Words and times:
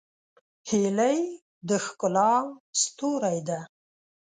هیلۍ 0.69 1.19
د 1.67 1.69
ښکلا 1.85 2.31
ستوری 2.81 3.39
ده 3.47 3.59